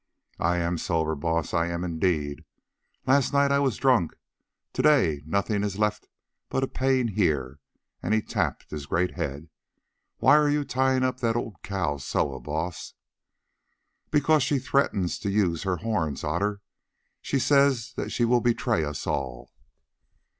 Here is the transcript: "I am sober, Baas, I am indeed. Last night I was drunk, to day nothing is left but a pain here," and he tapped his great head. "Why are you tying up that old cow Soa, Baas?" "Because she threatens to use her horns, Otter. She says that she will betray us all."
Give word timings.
"I 0.39 0.57
am 0.57 0.79
sober, 0.79 1.13
Baas, 1.13 1.53
I 1.53 1.67
am 1.67 1.83
indeed. 1.83 2.43
Last 3.05 3.33
night 3.33 3.51
I 3.51 3.59
was 3.59 3.77
drunk, 3.77 4.15
to 4.73 4.81
day 4.81 5.21
nothing 5.27 5.63
is 5.63 5.77
left 5.77 6.07
but 6.49 6.63
a 6.63 6.67
pain 6.67 7.09
here," 7.09 7.59
and 8.01 8.11
he 8.11 8.23
tapped 8.23 8.71
his 8.71 8.87
great 8.87 9.11
head. 9.11 9.47
"Why 10.17 10.37
are 10.37 10.49
you 10.49 10.63
tying 10.65 11.03
up 11.03 11.19
that 11.19 11.35
old 11.35 11.61
cow 11.61 11.97
Soa, 11.97 12.39
Baas?" 12.39 12.95
"Because 14.09 14.41
she 14.41 14.57
threatens 14.57 15.19
to 15.19 15.29
use 15.29 15.61
her 15.61 15.77
horns, 15.77 16.23
Otter. 16.23 16.61
She 17.21 17.37
says 17.37 17.93
that 17.95 18.09
she 18.11 18.25
will 18.25 18.41
betray 18.41 18.83
us 18.83 19.05
all." 19.05 19.51